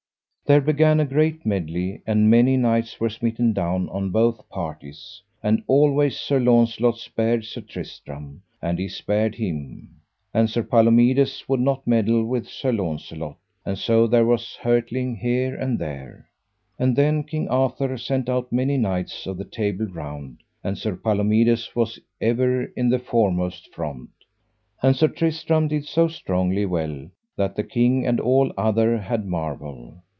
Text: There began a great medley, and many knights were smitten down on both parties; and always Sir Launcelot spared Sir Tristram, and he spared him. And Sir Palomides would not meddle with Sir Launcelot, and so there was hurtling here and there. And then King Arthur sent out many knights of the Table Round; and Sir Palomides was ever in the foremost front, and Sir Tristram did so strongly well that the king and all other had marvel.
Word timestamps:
There 0.47 0.59
began 0.59 0.99
a 0.99 1.05
great 1.05 1.45
medley, 1.45 2.01
and 2.05 2.29
many 2.29 2.57
knights 2.57 2.99
were 2.99 3.09
smitten 3.09 3.53
down 3.53 3.87
on 3.87 4.09
both 4.11 4.49
parties; 4.49 5.21
and 5.41 5.63
always 5.65 6.17
Sir 6.19 6.41
Launcelot 6.41 6.97
spared 6.97 7.45
Sir 7.45 7.61
Tristram, 7.61 8.41
and 8.61 8.77
he 8.77 8.89
spared 8.89 9.35
him. 9.35 10.01
And 10.33 10.49
Sir 10.49 10.61
Palomides 10.63 11.45
would 11.47 11.61
not 11.61 11.87
meddle 11.87 12.25
with 12.25 12.49
Sir 12.49 12.73
Launcelot, 12.73 13.37
and 13.65 13.77
so 13.77 14.07
there 14.07 14.25
was 14.25 14.57
hurtling 14.57 15.15
here 15.15 15.55
and 15.55 15.79
there. 15.79 16.27
And 16.77 16.97
then 16.97 17.23
King 17.23 17.47
Arthur 17.47 17.97
sent 17.97 18.27
out 18.27 18.51
many 18.51 18.75
knights 18.75 19.25
of 19.27 19.37
the 19.37 19.45
Table 19.45 19.85
Round; 19.85 20.39
and 20.65 20.77
Sir 20.77 20.97
Palomides 20.97 21.73
was 21.77 21.97
ever 22.19 22.65
in 22.75 22.89
the 22.89 22.99
foremost 22.99 23.73
front, 23.73 24.09
and 24.83 24.97
Sir 24.97 25.07
Tristram 25.07 25.69
did 25.69 25.85
so 25.85 26.09
strongly 26.09 26.65
well 26.65 27.09
that 27.37 27.55
the 27.55 27.63
king 27.63 28.05
and 28.05 28.19
all 28.19 28.51
other 28.57 28.97
had 28.97 29.25
marvel. 29.25 30.01